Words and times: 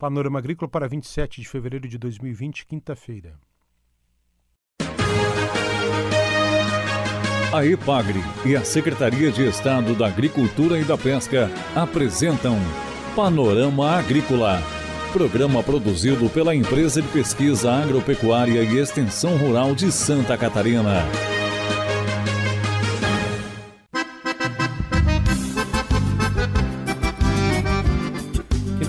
Panorama 0.00 0.38
Agrícola 0.38 0.66
para 0.66 0.88
27 0.88 1.42
de 1.42 1.46
fevereiro 1.46 1.86
de 1.86 1.98
2020, 1.98 2.64
quinta-feira. 2.64 3.38
A 7.52 7.66
EPAGRE 7.66 8.20
e 8.46 8.56
a 8.56 8.64
Secretaria 8.64 9.30
de 9.30 9.46
Estado 9.46 9.94
da 9.94 10.06
Agricultura 10.06 10.78
e 10.78 10.84
da 10.84 10.96
Pesca 10.96 11.50
apresentam 11.76 12.56
Panorama 13.14 13.90
Agrícola, 13.90 14.62
programa 15.12 15.62
produzido 15.62 16.30
pela 16.30 16.54
Empresa 16.54 17.02
de 17.02 17.08
Pesquisa 17.08 17.70
Agropecuária 17.70 18.62
e 18.62 18.78
Extensão 18.78 19.36
Rural 19.36 19.74
de 19.74 19.92
Santa 19.92 20.38
Catarina. 20.38 21.04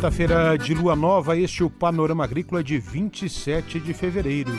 Quinta-feira 0.01 0.57
de 0.57 0.73
lua 0.73 0.95
nova, 0.95 1.37
este 1.37 1.61
é 1.61 1.65
o 1.65 1.69
Panorama 1.69 2.23
Agrícola 2.23 2.63
de 2.63 2.79
27 2.79 3.79
de 3.79 3.93
fevereiro. 3.93 4.51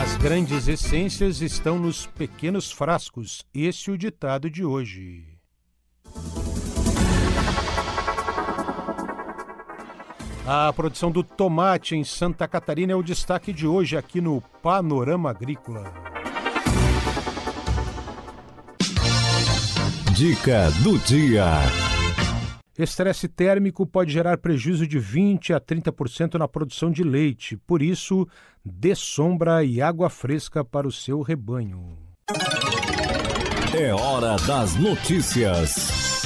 As 0.00 0.16
grandes 0.16 0.68
essências 0.68 1.42
estão 1.42 1.76
nos 1.76 2.06
pequenos 2.06 2.70
frascos. 2.70 3.44
Esse 3.52 3.90
é 3.90 3.94
o 3.94 3.98
ditado 3.98 4.48
de 4.48 4.64
hoje. 4.64 5.24
A 10.46 10.72
produção 10.72 11.10
do 11.10 11.24
tomate 11.24 11.96
em 11.96 12.04
Santa 12.04 12.46
Catarina 12.46 12.92
é 12.92 12.94
o 12.94 13.02
destaque 13.02 13.52
de 13.52 13.66
hoje 13.66 13.96
aqui 13.96 14.20
no 14.20 14.40
Panorama 14.62 15.30
Agrícola. 15.30 15.92
Dica 20.14 20.70
do 20.84 20.96
dia. 21.00 21.81
Estresse 22.82 23.28
térmico 23.28 23.86
pode 23.86 24.12
gerar 24.12 24.38
prejuízo 24.38 24.86
de 24.86 24.98
20 24.98 25.52
a 25.52 25.60
30% 25.60 26.34
na 26.34 26.48
produção 26.48 26.90
de 26.90 27.04
leite. 27.04 27.56
Por 27.56 27.82
isso, 27.82 28.26
dê 28.64 28.94
sombra 28.94 29.64
e 29.64 29.80
água 29.80 30.10
fresca 30.10 30.64
para 30.64 30.88
o 30.88 30.92
seu 30.92 31.20
rebanho. 31.22 31.96
É 33.74 33.92
hora 33.94 34.36
das 34.46 34.74
notícias. 34.76 36.22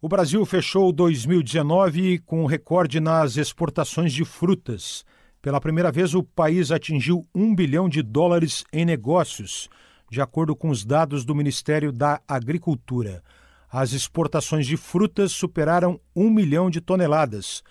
O 0.00 0.08
Brasil 0.08 0.44
fechou 0.44 0.92
2019 0.92 2.18
com 2.20 2.46
recorde 2.46 3.00
nas 3.00 3.36
exportações 3.36 4.12
de 4.12 4.24
frutas. 4.24 5.04
Pela 5.42 5.60
primeira 5.60 5.90
vez, 5.90 6.14
o 6.14 6.22
país 6.22 6.70
atingiu 6.70 7.26
um 7.34 7.54
bilhão 7.54 7.88
de 7.88 8.02
dólares 8.02 8.64
em 8.72 8.84
negócios, 8.84 9.68
de 10.10 10.20
acordo 10.20 10.54
com 10.54 10.68
os 10.68 10.84
dados 10.84 11.24
do 11.24 11.34
Ministério 11.34 11.92
da 11.92 12.20
Agricultura 12.28 13.22
as 13.70 13.92
exportações 13.92 14.66
de 14.66 14.76
frutas 14.76 15.30
superaram 15.30 16.00
um 16.14 16.28
milhão 16.28 16.68
de 16.68 16.80
toneladas, 16.80 17.62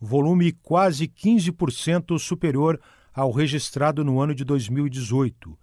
volume 0.00 0.52
quase 0.52 1.08
15% 1.08 2.16
superior 2.18 2.80
ao 3.12 3.32
registrado 3.32 4.04
no 4.04 4.20
ano 4.20 4.34
de 4.34 4.44
2018. 4.44 5.58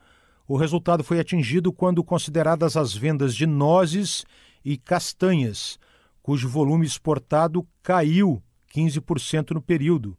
O 0.45 0.57
resultado 0.57 1.03
foi 1.03 1.19
atingido 1.19 1.71
quando 1.71 2.03
consideradas 2.03 2.75
as 2.75 2.93
vendas 2.93 3.33
de 3.33 3.47
nozes 3.47 4.25
e 4.63 4.77
castanhas, 4.77 5.79
cujo 6.21 6.49
volume 6.49 6.85
exportado 6.85 7.65
caiu 7.81 8.43
15% 8.75 9.51
no 9.51 9.61
período, 9.61 10.17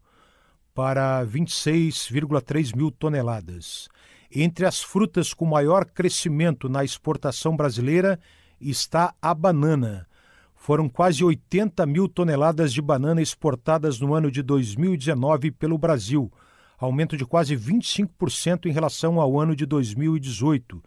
para 0.73 1.23
26,3 1.25 2.75
mil 2.75 2.91
toneladas. 2.91 3.87
Entre 4.31 4.65
as 4.65 4.81
frutas 4.81 5.33
com 5.33 5.45
maior 5.45 5.85
crescimento 5.85 6.67
na 6.67 6.83
exportação 6.83 7.55
brasileira 7.55 8.19
está 8.59 9.13
a 9.21 9.33
banana. 9.33 10.07
Foram 10.55 10.89
quase 10.89 11.23
80 11.23 11.85
mil 11.85 12.09
toneladas 12.09 12.73
de 12.73 12.81
banana 12.81 13.21
exportadas 13.21 13.99
no 13.99 14.13
ano 14.13 14.29
de 14.29 14.41
2019 14.41 15.51
pelo 15.51 15.77
Brasil, 15.77 16.31
aumento 16.77 17.15
de 17.15 17.25
quase 17.25 17.55
25% 17.55 18.65
em 18.65 18.71
relação 18.71 19.21
ao 19.21 19.39
ano 19.39 19.55
de 19.55 19.65
2018, 19.65 20.83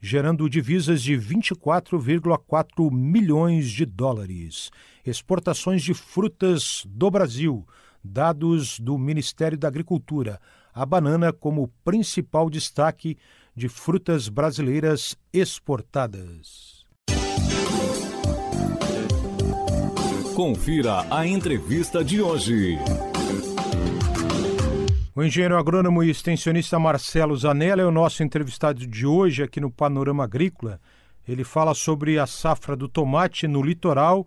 gerando 0.00 0.48
divisas 0.48 1.02
de 1.02 1.14
24,4 1.14 2.90
milhões 2.92 3.70
de 3.70 3.84
dólares. 3.84 4.70
Exportações 5.04 5.82
de 5.82 5.94
frutas 5.94 6.84
do 6.86 7.10
Brasil, 7.10 7.66
dados 8.04 8.78
do 8.78 8.96
Ministério 8.96 9.58
da 9.58 9.68
Agricultura. 9.68 10.40
A 10.72 10.84
banana 10.84 11.32
como 11.32 11.72
principal 11.82 12.50
destaque 12.50 13.16
de 13.56 13.68
frutas 13.68 14.28
brasileiras 14.28 15.16
exportadas. 15.32 16.75
Confira 20.36 21.06
a 21.10 21.26
entrevista 21.26 22.04
de 22.04 22.20
hoje. 22.20 22.78
O 25.14 25.22
engenheiro 25.24 25.56
agrônomo 25.56 26.04
e 26.04 26.10
extensionista 26.10 26.78
Marcelo 26.78 27.34
Zanella 27.34 27.80
é 27.80 27.86
o 27.86 27.90
nosso 27.90 28.22
entrevistado 28.22 28.86
de 28.86 29.06
hoje 29.06 29.42
aqui 29.42 29.62
no 29.62 29.70
Panorama 29.70 30.24
Agrícola. 30.24 30.78
Ele 31.26 31.42
fala 31.42 31.72
sobre 31.72 32.18
a 32.18 32.26
safra 32.26 32.76
do 32.76 32.86
tomate 32.86 33.48
no 33.48 33.62
litoral 33.62 34.26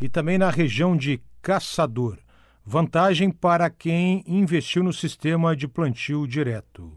e 0.00 0.08
também 0.08 0.38
na 0.38 0.50
região 0.50 0.96
de 0.96 1.22
Caçador. 1.40 2.18
Vantagem 2.66 3.30
para 3.30 3.70
quem 3.70 4.24
investiu 4.26 4.82
no 4.82 4.92
sistema 4.92 5.54
de 5.54 5.68
plantio 5.68 6.26
direto. 6.26 6.90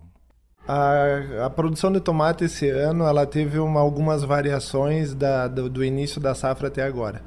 A, 0.67 1.46
a, 1.46 1.50
produção 1.51 1.91
de 1.91 2.00
tomate 2.00 2.46
esse 2.46 2.67
ano 2.72 3.06
ela 3.06 3.28
teve 3.28 3.59
uma, 3.59 3.79
algumas 3.79 4.23
variações 4.23 5.13
da, 5.13 5.47
do, 5.47 5.69
do, 5.69 5.85
início 5.85 6.19
da 6.19 6.34
safra 6.34 6.69
até 6.69 6.81
agora. 6.81 7.22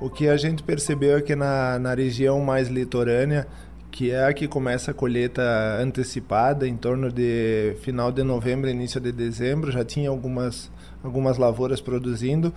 O 0.00 0.10
que 0.10 0.28
a 0.28 0.36
gente 0.36 0.62
percebeu 0.62 1.16
é 1.16 1.22
que 1.22 1.36
na, 1.36 1.78
na 1.78 1.94
região 1.94 2.40
mais 2.40 2.68
litorânea, 2.68 3.46
que 3.90 4.10
é 4.10 4.26
a 4.26 4.32
que 4.32 4.48
começa 4.48 4.90
a 4.90 4.94
colheita 4.94 5.42
antecipada, 5.80 6.66
em 6.66 6.76
torno 6.76 7.12
de 7.12 7.76
final 7.82 8.10
de 8.10 8.22
novembro, 8.24 8.68
início 8.68 9.00
de 9.00 9.12
dezembro, 9.12 9.70
já 9.70 9.84
tinha 9.84 10.10
algumas, 10.10 10.70
algumas 11.02 11.38
lavouras 11.38 11.80
produzindo, 11.80 12.52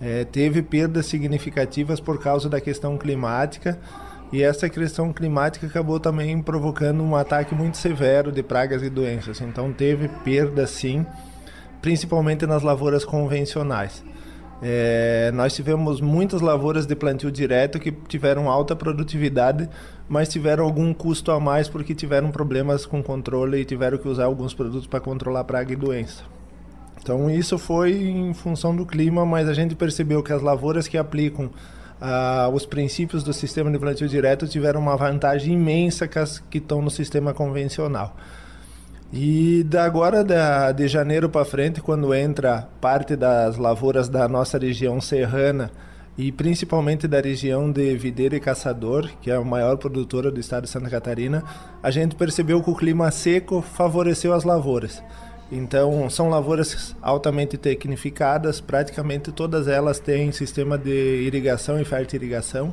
é, 0.00 0.24
teve 0.24 0.62
perdas 0.62 1.06
significativas 1.06 2.00
por 2.00 2.18
causa 2.18 2.48
da 2.48 2.60
questão 2.60 2.98
climática 2.98 3.78
e 4.32 4.42
essa 4.42 4.68
questão 4.68 5.12
climática 5.12 5.66
acabou 5.66 6.00
também 6.00 6.40
provocando 6.40 7.02
um 7.02 7.14
ataque 7.14 7.54
muito 7.54 7.76
severo 7.76 8.32
de 8.32 8.42
pragas 8.42 8.82
e 8.82 8.88
doenças. 8.88 9.40
Então 9.40 9.72
teve 9.72 10.08
perda 10.24 10.66
sim, 10.66 11.04
principalmente 11.82 12.46
nas 12.46 12.62
lavouras 12.62 13.04
convencionais. 13.04 14.02
É, 14.62 15.30
nós 15.32 15.54
tivemos 15.54 16.00
muitas 16.00 16.40
lavouras 16.42 16.84
de 16.86 16.94
plantio 16.94 17.30
direto 17.30 17.78
que 17.78 17.90
tiveram 17.90 18.50
alta 18.50 18.76
produtividade, 18.76 19.68
mas 20.08 20.28
tiveram 20.28 20.64
algum 20.64 20.92
custo 20.92 21.30
a 21.30 21.40
mais 21.40 21.68
porque 21.68 21.94
tiveram 21.94 22.30
problemas 22.30 22.84
com 22.84 23.02
controle 23.02 23.58
e 23.58 23.64
tiveram 23.64 23.96
que 23.96 24.08
usar 24.08 24.24
alguns 24.24 24.52
produtos 24.52 24.86
para 24.86 25.00
controlar 25.00 25.44
praga 25.44 25.72
e 25.72 25.76
doença. 25.76 26.24
Então 27.02 27.30
isso 27.30 27.58
foi 27.58 27.92
em 27.92 28.34
função 28.34 28.76
do 28.76 28.84
clima, 28.84 29.24
mas 29.24 29.48
a 29.48 29.54
gente 29.54 29.74
percebeu 29.74 30.22
que 30.22 30.32
as 30.32 30.42
lavouras 30.42 30.86
que 30.86 30.98
aplicam 30.98 31.50
ah, 31.98 32.50
os 32.52 32.66
princípios 32.66 33.22
do 33.22 33.32
sistema 33.32 33.70
de 33.70 33.78
plantio 33.78 34.08
direto 34.08 34.46
tiveram 34.46 34.80
uma 34.80 34.96
vantagem 34.96 35.54
imensa 35.54 36.06
que 36.06 36.18
as 36.18 36.38
que 36.38 36.58
estão 36.58 36.82
no 36.82 36.90
sistema 36.90 37.32
convencional. 37.32 38.14
E 39.12 39.64
da 39.64 39.84
agora 39.84 40.22
da, 40.22 40.70
de 40.70 40.86
janeiro 40.86 41.28
para 41.28 41.44
frente, 41.44 41.80
quando 41.80 42.14
entra 42.14 42.68
parte 42.80 43.16
das 43.16 43.56
lavouras 43.56 44.08
da 44.08 44.28
nossa 44.28 44.56
região 44.56 45.00
serrana 45.00 45.70
e 46.16 46.30
principalmente 46.30 47.08
da 47.08 47.20
região 47.20 47.72
de 47.72 47.96
Videira 47.96 48.36
e 48.36 48.40
Caçador, 48.40 49.10
que 49.20 49.28
é 49.28 49.34
a 49.34 49.40
maior 49.40 49.76
produtora 49.78 50.30
do 50.30 50.38
estado 50.38 50.64
de 50.64 50.70
Santa 50.70 50.88
Catarina, 50.88 51.42
a 51.82 51.90
gente 51.90 52.14
percebeu 52.14 52.62
que 52.62 52.70
o 52.70 52.76
clima 52.76 53.10
seco 53.10 53.60
favoreceu 53.60 54.32
as 54.32 54.44
lavouras. 54.44 55.02
Então, 55.50 56.08
são 56.08 56.28
lavouras 56.28 56.94
altamente 57.02 57.56
tecnificadas, 57.56 58.60
praticamente 58.60 59.32
todas 59.32 59.66
elas 59.66 59.98
têm 59.98 60.30
sistema 60.30 60.78
de 60.78 61.24
irrigação 61.26 61.80
e 61.80 61.84
fertirrigação. 61.84 62.72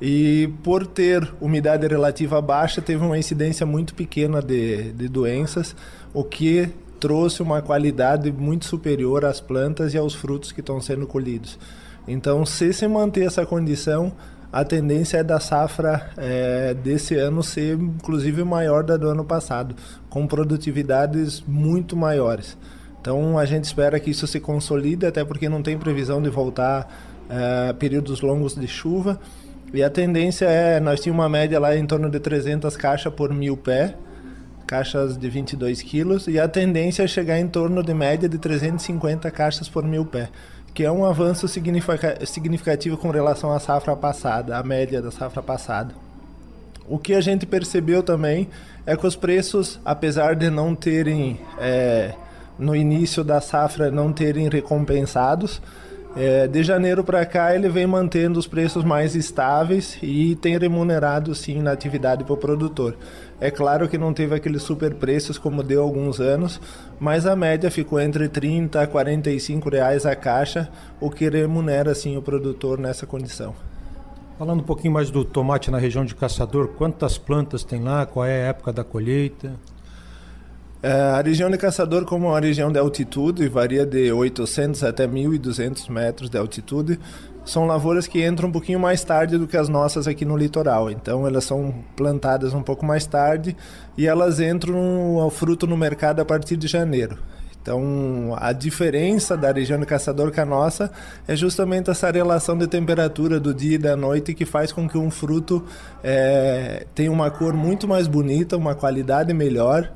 E 0.00 0.48
por 0.62 0.86
ter 0.86 1.28
umidade 1.40 1.86
relativa 1.86 2.40
baixa, 2.40 2.80
teve 2.80 3.04
uma 3.04 3.18
incidência 3.18 3.66
muito 3.66 3.94
pequena 3.94 4.40
de, 4.40 4.92
de 4.92 5.08
doenças, 5.08 5.74
o 6.14 6.22
que 6.22 6.68
trouxe 7.00 7.42
uma 7.42 7.62
qualidade 7.62 8.30
muito 8.30 8.64
superior 8.64 9.24
às 9.24 9.40
plantas 9.40 9.94
e 9.94 9.98
aos 9.98 10.14
frutos 10.14 10.52
que 10.52 10.60
estão 10.60 10.80
sendo 10.80 11.06
colhidos. 11.06 11.58
Então, 12.06 12.46
se 12.46 12.72
se 12.72 12.86
manter 12.88 13.26
essa 13.26 13.44
condição, 13.44 14.12
a 14.50 14.64
tendência 14.64 15.18
é 15.18 15.22
da 15.22 15.38
safra 15.38 16.10
é, 16.16 16.72
desse 16.72 17.14
ano 17.16 17.42
ser 17.42 17.74
inclusive 17.74 18.42
maior 18.44 18.82
da 18.82 18.96
do 18.96 19.08
ano 19.08 19.24
passado, 19.24 19.74
com 20.08 20.26
produtividades 20.26 21.42
muito 21.46 21.94
maiores. 21.94 22.56
Então 23.00 23.38
a 23.38 23.44
gente 23.44 23.64
espera 23.64 24.00
que 24.00 24.10
isso 24.10 24.26
se 24.26 24.40
consolide, 24.40 25.04
até 25.04 25.22
porque 25.24 25.48
não 25.48 25.62
tem 25.62 25.78
previsão 25.78 26.20
de 26.22 26.30
voltar 26.30 26.88
é, 27.28 27.74
períodos 27.74 28.22
longos 28.22 28.54
de 28.54 28.66
chuva. 28.66 29.20
E 29.72 29.82
a 29.82 29.90
tendência 29.90 30.46
é, 30.46 30.80
nós 30.80 31.00
tínhamos 31.00 31.22
uma 31.22 31.28
média 31.28 31.60
lá 31.60 31.76
em 31.76 31.86
torno 31.86 32.10
de 32.10 32.18
300 32.18 32.76
caixas 32.76 33.12
por 33.12 33.32
mil 33.32 33.56
pé, 33.56 33.94
caixas 34.66 35.16
de 35.16 35.28
22 35.28 35.82
quilos, 35.82 36.26
e 36.26 36.38
a 36.38 36.48
tendência 36.48 37.02
é 37.02 37.06
chegar 37.06 37.38
em 37.38 37.46
torno 37.46 37.82
de 37.82 37.92
média 37.92 38.28
de 38.28 38.38
350 38.38 39.30
caixas 39.30 39.68
por 39.68 39.84
mil 39.84 40.04
pé 40.04 40.28
que 40.78 40.84
é 40.84 40.92
um 40.92 41.04
avanço 41.04 41.48
significativo 41.48 42.96
com 42.96 43.10
relação 43.10 43.52
à 43.52 43.58
safra 43.58 43.96
passada, 43.96 44.56
à 44.56 44.62
média 44.62 45.02
da 45.02 45.10
safra 45.10 45.42
passada. 45.42 45.92
O 46.86 46.98
que 46.98 47.14
a 47.14 47.20
gente 47.20 47.44
percebeu 47.44 48.00
também 48.00 48.48
é 48.86 48.96
que 48.96 49.04
os 49.04 49.16
preços, 49.16 49.80
apesar 49.84 50.36
de 50.36 50.48
não 50.48 50.76
terem, 50.76 51.40
é, 51.58 52.14
no 52.56 52.76
início 52.76 53.24
da 53.24 53.40
safra, 53.40 53.90
não 53.90 54.12
terem 54.12 54.48
recompensados, 54.48 55.60
é, 56.18 56.48
de 56.48 56.64
janeiro 56.64 57.04
para 57.04 57.24
cá 57.24 57.54
ele 57.54 57.68
vem 57.68 57.86
mantendo 57.86 58.40
os 58.40 58.46
preços 58.48 58.82
mais 58.82 59.14
estáveis 59.14 59.96
e 60.02 60.34
tem 60.34 60.58
remunerado 60.58 61.32
sim 61.32 61.62
na 61.62 61.70
atividade 61.70 62.24
para 62.24 62.34
o 62.34 62.36
produtor. 62.36 62.96
É 63.40 63.52
claro 63.52 63.88
que 63.88 63.96
não 63.96 64.12
teve 64.12 64.34
aqueles 64.34 64.64
super 64.64 64.94
preços 64.94 65.38
como 65.38 65.62
deu 65.62 65.80
alguns 65.80 66.18
anos, 66.18 66.60
mas 66.98 67.24
a 67.24 67.36
média 67.36 67.70
ficou 67.70 68.00
entre 68.00 68.28
30 68.28 68.82
a 68.82 68.86
45 68.88 69.70
reais 69.70 70.04
a 70.04 70.16
caixa, 70.16 70.68
o 71.00 71.08
que 71.08 71.28
remunera 71.28 71.94
sim 71.94 72.16
o 72.16 72.22
produtor 72.22 72.80
nessa 72.80 73.06
condição. 73.06 73.54
Falando 74.36 74.60
um 74.60 74.64
pouquinho 74.64 74.94
mais 74.94 75.10
do 75.10 75.24
tomate 75.24 75.70
na 75.70 75.78
região 75.78 76.04
de 76.04 76.16
Caçador, 76.16 76.68
quantas 76.68 77.16
plantas 77.16 77.62
tem 77.62 77.80
lá? 77.80 78.04
Qual 78.04 78.26
é 78.26 78.42
a 78.42 78.48
época 78.48 78.72
da 78.72 78.82
colheita? 78.82 79.52
É, 80.80 80.92
a 80.92 81.20
região 81.20 81.50
de 81.50 81.58
Caçador, 81.58 82.04
como 82.04 82.28
uma 82.28 82.38
região 82.38 82.70
de 82.70 82.78
altitude, 82.78 83.48
varia 83.48 83.84
de 83.84 84.12
800 84.12 84.84
até 84.84 85.08
1.200 85.08 85.90
metros 85.90 86.30
de 86.30 86.38
altitude. 86.38 87.00
São 87.44 87.66
lavouras 87.66 88.06
que 88.06 88.24
entram 88.24 88.48
um 88.48 88.52
pouquinho 88.52 88.78
mais 88.78 89.02
tarde 89.02 89.38
do 89.38 89.46
que 89.46 89.56
as 89.56 89.68
nossas 89.68 90.06
aqui 90.06 90.24
no 90.24 90.36
litoral. 90.36 90.90
Então, 90.90 91.26
elas 91.26 91.44
são 91.44 91.74
plantadas 91.96 92.54
um 92.54 92.62
pouco 92.62 92.86
mais 92.86 93.06
tarde 93.06 93.56
e 93.96 94.06
elas 94.06 94.38
entram 94.38 95.18
ao 95.18 95.30
fruto 95.30 95.66
no 95.66 95.76
mercado 95.76 96.20
a 96.20 96.24
partir 96.24 96.56
de 96.56 96.68
janeiro. 96.68 97.18
Então, 97.60 98.36
a 98.38 98.52
diferença 98.52 99.36
da 99.36 99.50
região 99.50 99.80
de 99.80 99.84
Caçador 99.84 100.32
com 100.32 100.40
a 100.40 100.44
nossa 100.44 100.90
é 101.26 101.34
justamente 101.34 101.90
essa 101.90 102.10
relação 102.10 102.56
de 102.56 102.66
temperatura 102.66 103.40
do 103.40 103.52
dia 103.52 103.74
e 103.74 103.78
da 103.78 103.96
noite 103.96 104.32
que 104.32 104.46
faz 104.46 104.70
com 104.70 104.88
que 104.88 104.96
um 104.96 105.10
fruto 105.10 105.64
é, 106.04 106.86
tenha 106.94 107.10
uma 107.10 107.30
cor 107.30 107.52
muito 107.52 107.88
mais 107.88 108.06
bonita, 108.06 108.56
uma 108.56 108.74
qualidade 108.74 109.34
melhor. 109.34 109.90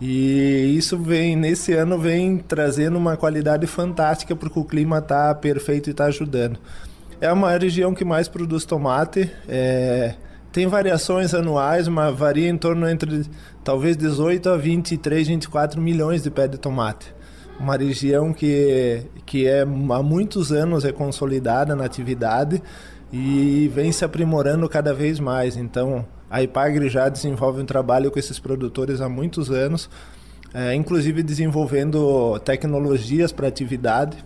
E 0.00 0.74
isso 0.76 0.98
vem 0.98 1.34
nesse 1.36 1.72
ano 1.72 1.98
vem 1.98 2.36
trazendo 2.38 2.98
uma 2.98 3.16
qualidade 3.16 3.66
fantástica 3.66 4.36
porque 4.36 4.58
o 4.58 4.64
clima 4.64 4.98
está 4.98 5.34
perfeito 5.34 5.88
e 5.88 5.92
está 5.92 6.04
ajudando. 6.06 6.58
É 7.20 7.32
uma 7.32 7.56
região 7.56 7.94
que 7.94 8.04
mais 8.04 8.28
produz 8.28 8.66
tomate. 8.66 9.30
É, 9.48 10.14
tem 10.52 10.66
variações 10.66 11.32
anuais, 11.32 11.88
mas 11.88 12.14
varia 12.14 12.48
em 12.48 12.58
torno 12.58 12.88
entre 12.88 13.24
talvez 13.64 13.96
18 13.96 14.50
a 14.50 14.56
23, 14.56 15.28
24 15.28 15.80
milhões 15.80 16.22
de 16.22 16.30
pés 16.30 16.50
de 16.50 16.58
tomate. 16.58 17.14
Uma 17.58 17.76
região 17.76 18.34
que, 18.34 19.02
que 19.24 19.46
é, 19.46 19.62
há 19.62 20.02
muitos 20.02 20.52
anos 20.52 20.84
é 20.84 20.92
consolidada 20.92 21.74
na 21.74 21.86
atividade 21.86 22.62
e 23.10 23.70
vem 23.74 23.90
se 23.92 24.04
aprimorando 24.04 24.68
cada 24.68 24.92
vez 24.92 25.18
mais. 25.18 25.56
Então, 25.56 26.04
a 26.30 26.42
Ipagre 26.42 26.88
já 26.88 27.08
desenvolve 27.08 27.62
um 27.62 27.64
trabalho 27.64 28.10
com 28.10 28.18
esses 28.18 28.38
produtores 28.38 29.00
há 29.00 29.08
muitos 29.08 29.50
anos, 29.50 29.88
é, 30.52 30.74
inclusive 30.74 31.22
desenvolvendo 31.22 32.38
tecnologias 32.40 33.32
para 33.32 33.48
atividade. 33.48 34.16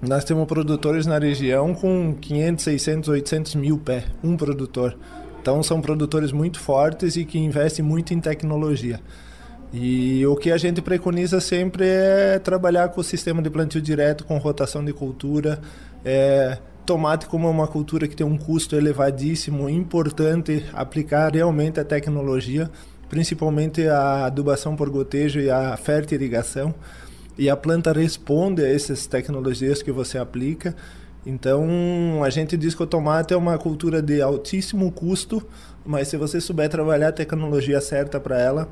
Nós 0.00 0.24
temos 0.24 0.46
produtores 0.46 1.06
na 1.06 1.18
região 1.18 1.74
com 1.74 2.14
500, 2.14 2.64
600, 2.64 3.08
800 3.08 3.54
mil 3.54 3.78
pés, 3.78 4.04
um 4.22 4.36
produtor. 4.36 4.96
Então 5.40 5.62
são 5.62 5.80
produtores 5.80 6.32
muito 6.32 6.58
fortes 6.58 7.16
e 7.16 7.24
que 7.24 7.38
investem 7.38 7.84
muito 7.84 8.12
em 8.12 8.20
tecnologia. 8.20 9.00
E 9.72 10.24
o 10.26 10.36
que 10.36 10.50
a 10.50 10.56
gente 10.56 10.80
preconiza 10.80 11.40
sempre 11.40 11.86
é 11.86 12.38
trabalhar 12.38 12.88
com 12.90 13.00
o 13.00 13.04
sistema 13.04 13.42
de 13.42 13.50
plantio 13.50 13.80
direto, 13.80 14.24
com 14.24 14.38
rotação 14.38 14.84
de 14.84 14.92
cultura. 14.92 15.60
É, 16.04 16.58
tomate 16.86 17.26
como 17.26 17.46
é 17.46 17.50
uma 17.50 17.66
cultura 17.66 18.08
que 18.08 18.16
tem 18.16 18.26
um 18.26 18.38
custo 18.38 18.76
elevadíssimo, 18.76 19.68
importante 19.68 20.64
aplicar 20.72 21.34
realmente 21.34 21.80
a 21.80 21.84
tecnologia, 21.84 22.70
principalmente 23.08 23.86
a 23.86 24.26
adubação 24.26 24.76
por 24.76 24.88
gotejo 24.88 25.40
e 25.40 25.50
a 25.50 25.76
fertirrigação. 25.76 26.74
E 27.36 27.50
a 27.50 27.56
planta 27.56 27.92
responde 27.92 28.64
a 28.64 28.72
essas 28.72 29.06
tecnologias 29.06 29.82
que 29.82 29.92
você 29.92 30.16
aplica 30.16 30.74
então, 31.26 32.22
a 32.22 32.30
gente 32.30 32.56
diz 32.56 32.72
que 32.72 32.84
o 32.84 32.86
tomate 32.86 33.34
é 33.34 33.36
uma 33.36 33.58
cultura 33.58 34.00
de 34.00 34.22
altíssimo 34.22 34.92
custo, 34.92 35.44
mas 35.84 36.06
se 36.06 36.16
você 36.16 36.40
souber 36.40 36.68
trabalhar 36.68 37.08
a 37.08 37.12
tecnologia 37.12 37.80
certa 37.80 38.20
para 38.20 38.40
ela, 38.40 38.68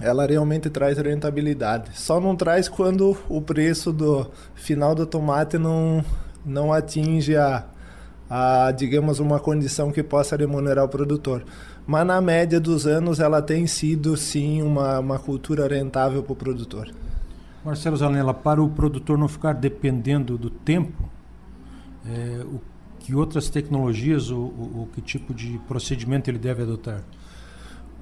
ela 0.00 0.26
realmente 0.26 0.70
traz 0.70 0.96
rentabilidade. 0.96 1.90
Só 1.92 2.18
não 2.18 2.34
traz 2.34 2.70
quando 2.70 3.14
o 3.28 3.42
preço 3.42 3.92
do 3.92 4.26
final 4.54 4.94
do 4.94 5.04
tomate 5.04 5.58
não, 5.58 6.02
não 6.44 6.72
atinge 6.72 7.36
a, 7.36 7.64
a, 8.28 8.72
digamos, 8.72 9.18
uma 9.18 9.38
condição 9.40 9.90
que 9.90 10.02
possa 10.02 10.36
remunerar 10.36 10.84
o 10.84 10.88
produtor. 10.88 11.44
Mas 11.86 12.06
na 12.06 12.20
média 12.20 12.58
dos 12.58 12.86
anos 12.86 13.20
ela 13.20 13.42
tem 13.42 13.66
sido 13.66 14.16
sim 14.16 14.62
uma, 14.62 14.98
uma 14.98 15.18
cultura 15.18 15.68
rentável 15.68 16.22
para 16.22 16.32
o 16.32 16.36
produtor. 16.36 16.90
Marcelo 17.64 17.96
Zanella, 17.96 18.34
para 18.34 18.62
o 18.62 18.68
produtor 18.68 19.16
não 19.16 19.28
ficar 19.28 19.54
dependendo 19.54 20.36
do 20.36 20.50
tempo, 20.50 21.10
é, 22.06 22.44
o, 22.44 22.60
que 23.00 23.14
outras 23.14 23.50
tecnologias 23.50 24.30
ou, 24.30 24.44
o 24.44 24.88
que 24.94 25.00
tipo 25.00 25.34
de 25.34 25.60
procedimento 25.68 26.30
ele 26.30 26.38
deve 26.38 26.62
adotar? 26.62 27.02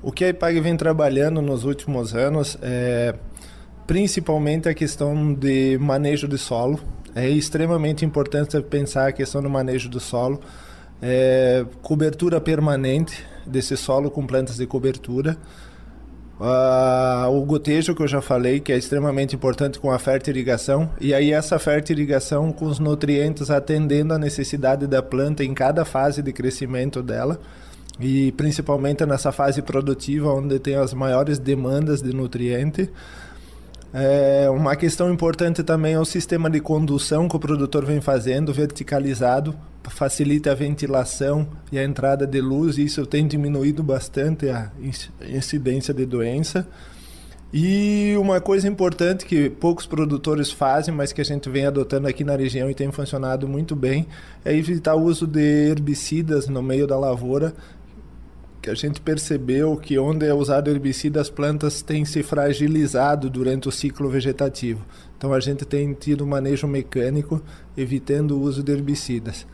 O 0.02 0.10
que 0.10 0.24
a 0.24 0.28
IPAG 0.28 0.60
vem 0.60 0.76
trabalhando 0.76 1.42
nos 1.42 1.64
últimos 1.64 2.14
anos 2.14 2.56
é 2.62 3.14
principalmente 3.86 4.68
a 4.68 4.74
questão 4.74 5.34
de 5.34 5.76
manejo 5.78 6.28
de 6.28 6.38
solo. 6.38 6.80
É 7.14 7.28
extremamente 7.28 8.04
importante 8.04 8.60
pensar 8.62 9.08
a 9.08 9.12
questão 9.12 9.42
do 9.42 9.50
manejo 9.50 9.88
do 9.88 10.00
solo. 10.00 10.40
É, 11.00 11.64
cobertura 11.82 12.40
permanente 12.40 13.24
desse 13.46 13.76
solo 13.76 14.10
com 14.10 14.26
plantas 14.26 14.56
de 14.56 14.66
cobertura. 14.66 15.36
Uh, 16.40 17.30
o 17.30 17.44
gotejo 17.44 17.94
que 17.94 18.02
eu 18.02 18.08
já 18.08 18.20
falei, 18.20 18.58
que 18.58 18.72
é 18.72 18.76
extremamente 18.76 19.36
importante 19.36 19.78
com 19.78 19.92
a 19.92 19.98
fertirrigação, 19.98 20.90
e 21.00 21.14
aí 21.14 21.30
essa 21.30 21.56
fertirrigação 21.58 22.50
com 22.50 22.64
os 22.64 22.80
nutrientes 22.80 23.48
atendendo 23.48 24.12
a 24.12 24.18
necessidade 24.18 24.88
da 24.88 25.00
planta 25.00 25.44
em 25.44 25.54
cada 25.54 25.84
fase 25.84 26.20
de 26.20 26.32
crescimento 26.32 27.00
dela, 27.00 27.38
e 28.00 28.32
principalmente 28.32 29.06
nessa 29.06 29.30
fase 29.30 29.62
produtiva, 29.62 30.32
onde 30.32 30.58
tem 30.58 30.74
as 30.74 30.92
maiores 30.92 31.38
demandas 31.38 32.02
de 32.02 32.12
nutriente. 32.12 32.90
É, 33.94 34.48
uma 34.48 34.74
questão 34.74 35.12
importante 35.12 35.62
também 35.62 35.94
é 35.94 36.00
o 36.00 36.04
sistema 36.04 36.48
de 36.48 36.60
condução 36.60 37.28
que 37.28 37.36
o 37.36 37.38
produtor 37.38 37.84
vem 37.84 38.00
fazendo, 38.00 38.52
verticalizado, 38.52 39.54
facilita 39.90 40.52
a 40.52 40.54
ventilação 40.54 41.46
e 41.70 41.78
a 41.78 41.84
entrada 41.84 42.26
de 42.26 42.40
luz, 42.40 42.78
e 42.78 42.84
isso 42.84 43.04
tem 43.04 43.26
diminuído 43.26 43.82
bastante 43.82 44.48
a 44.48 44.70
incidência 45.28 45.92
de 45.92 46.06
doença. 46.06 46.66
E 47.52 48.14
uma 48.16 48.40
coisa 48.40 48.66
importante 48.66 49.26
que 49.26 49.50
poucos 49.50 49.84
produtores 49.84 50.50
fazem, 50.50 50.94
mas 50.94 51.12
que 51.12 51.20
a 51.20 51.24
gente 51.24 51.50
vem 51.50 51.66
adotando 51.66 52.08
aqui 52.08 52.24
na 52.24 52.34
região 52.34 52.70
e 52.70 52.74
tem 52.74 52.90
funcionado 52.90 53.46
muito 53.46 53.76
bem, 53.76 54.06
é 54.42 54.56
evitar 54.56 54.94
o 54.94 55.02
uso 55.02 55.26
de 55.26 55.68
herbicidas 55.68 56.48
no 56.48 56.62
meio 56.62 56.86
da 56.86 56.98
lavoura, 56.98 57.52
que 58.62 58.70
a 58.70 58.74
gente 58.74 59.00
percebeu 59.00 59.76
que 59.76 59.98
onde 59.98 60.24
é 60.24 60.32
usado 60.32 60.70
herbicida 60.70 61.20
as 61.20 61.28
plantas 61.28 61.82
têm 61.82 62.04
se 62.04 62.22
fragilizado 62.22 63.28
durante 63.28 63.68
o 63.68 63.72
ciclo 63.72 64.08
vegetativo. 64.08 64.86
Então 65.18 65.32
a 65.32 65.40
gente 65.40 65.64
tem 65.64 65.92
tido 65.92 66.24
manejo 66.24 66.68
mecânico 66.68 67.42
evitando 67.76 68.38
o 68.38 68.40
uso 68.40 68.62
de 68.62 68.70
herbicidas. 68.70 69.44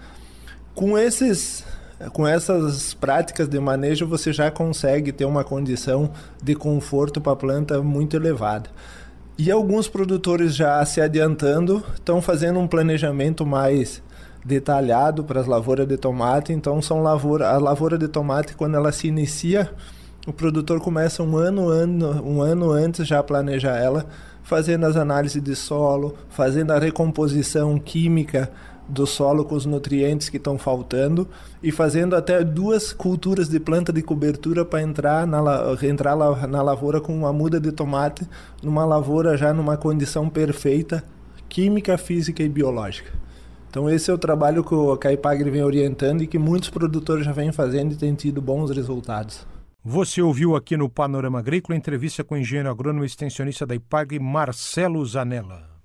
Com 0.74 0.98
esses 0.98 1.64
com 2.12 2.24
essas 2.28 2.94
práticas 2.94 3.48
de 3.48 3.58
manejo 3.58 4.06
você 4.06 4.32
já 4.32 4.50
consegue 4.50 5.10
ter 5.10 5.24
uma 5.24 5.42
condição 5.42 6.12
de 6.40 6.54
conforto 6.54 7.18
para 7.20 7.32
a 7.32 7.36
planta 7.36 7.82
muito 7.82 8.14
elevada. 8.14 8.70
E 9.38 9.50
alguns 9.50 9.88
produtores 9.88 10.54
já 10.54 10.84
se 10.84 11.00
adiantando 11.00 11.82
estão 11.94 12.20
fazendo 12.20 12.58
um 12.58 12.68
planejamento 12.68 13.46
mais 13.46 14.02
detalhado 14.48 15.22
para 15.22 15.40
as 15.40 15.46
lavouras 15.46 15.86
de 15.86 15.96
tomate. 15.96 16.52
Então 16.52 16.80
são 16.80 17.02
lavoura, 17.02 17.50
a 17.50 17.58
lavoura 17.58 17.98
de 17.98 18.08
tomate 18.08 18.54
quando 18.54 18.76
ela 18.76 18.90
se 18.90 19.06
inicia, 19.06 19.70
o 20.26 20.32
produtor 20.32 20.80
começa 20.80 21.22
um 21.22 21.36
ano, 21.36 21.68
ano, 21.68 22.22
um 22.24 22.40
ano 22.40 22.70
antes 22.70 23.06
já 23.06 23.18
a 23.18 23.22
planejar 23.22 23.76
ela, 23.76 24.06
fazendo 24.42 24.86
as 24.86 24.96
análises 24.96 25.42
de 25.42 25.54
solo, 25.54 26.16
fazendo 26.30 26.72
a 26.72 26.78
recomposição 26.78 27.78
química 27.78 28.50
do 28.88 29.06
solo 29.06 29.44
com 29.44 29.54
os 29.54 29.66
nutrientes 29.66 30.30
que 30.30 30.38
estão 30.38 30.56
faltando 30.56 31.28
e 31.62 31.70
fazendo 31.70 32.16
até 32.16 32.42
duas 32.42 32.90
culturas 32.90 33.46
de 33.46 33.60
planta 33.60 33.92
de 33.92 34.00
cobertura 34.00 34.64
para 34.64 34.80
entrar 34.80 35.26
na, 35.26 35.42
entrar 35.82 36.16
na 36.48 36.62
lavoura 36.62 36.98
com 36.98 37.14
uma 37.14 37.32
muda 37.32 37.60
de 37.60 37.70
tomate, 37.70 38.26
numa 38.62 38.86
lavoura 38.86 39.36
já 39.36 39.52
numa 39.52 39.76
condição 39.76 40.30
perfeita, 40.30 41.04
química, 41.50 41.98
física 41.98 42.42
e 42.42 42.48
biológica. 42.48 43.27
Então 43.70 43.88
esse 43.88 44.10
é 44.10 44.14
o 44.14 44.18
trabalho 44.18 44.64
que 44.64 44.74
o 44.74 44.96
Caipagre 44.96 45.50
vem 45.50 45.62
orientando 45.62 46.22
e 46.22 46.26
que 46.26 46.38
muitos 46.38 46.70
produtores 46.70 47.24
já 47.24 47.32
vêm 47.32 47.52
fazendo 47.52 47.92
e 47.92 47.96
têm 47.96 48.14
tido 48.14 48.40
bons 48.40 48.70
resultados. 48.70 49.46
Você 49.84 50.20
ouviu 50.20 50.56
aqui 50.56 50.76
no 50.76 50.88
Panorama 50.88 51.38
Agrícola 51.38 51.76
a 51.76 51.78
entrevista 51.78 52.24
com 52.24 52.34
o 52.34 52.38
engenheiro 52.38 52.70
agrônomo 52.70 53.04
e 53.04 53.06
extensionista 53.06 53.64
da 53.64 53.74
IPAG, 53.74 54.18
Marcelo 54.18 55.04
Zanella. 55.06 55.78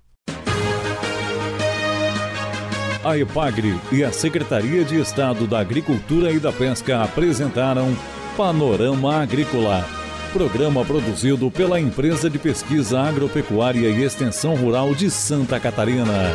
A 3.04 3.18
EPAGRE 3.18 3.78
e 3.92 4.02
a 4.02 4.10
Secretaria 4.10 4.82
de 4.82 4.98
Estado 4.98 5.46
da 5.46 5.60
Agricultura 5.60 6.32
e 6.32 6.40
da 6.40 6.50
Pesca 6.50 7.02
apresentaram 7.02 7.94
Panorama 8.34 9.22
Agrícola, 9.22 9.84
programa 10.32 10.84
produzido 10.84 11.50
pela 11.50 11.78
Empresa 11.78 12.30
de 12.30 12.38
Pesquisa 12.38 13.00
Agropecuária 13.00 13.90
e 13.90 14.02
Extensão 14.02 14.54
Rural 14.56 14.94
de 14.94 15.10
Santa 15.10 15.60
Catarina. 15.60 16.32